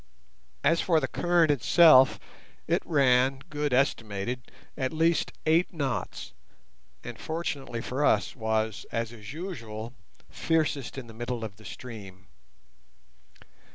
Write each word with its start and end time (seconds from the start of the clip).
As 0.63 0.81
for 0.81 0.99
the 0.99 1.07
current 1.07 1.51
itself, 1.51 2.19
it 2.67 2.81
ran, 2.87 3.37
Good 3.51 3.71
estimated, 3.71 4.51
at 4.75 4.91
least 4.93 5.31
eight 5.45 5.71
knots, 5.71 6.33
and, 7.03 7.19
fortunately 7.19 7.81
for 7.81 8.03
us, 8.03 8.35
was, 8.35 8.87
as 8.91 9.11
is 9.11 9.31
usual, 9.31 9.93
fiercest 10.27 10.97
in 10.97 11.05
the 11.05 11.13
middle 11.13 11.43
of 11.43 11.57
the 11.57 11.65
stream. 11.65 12.25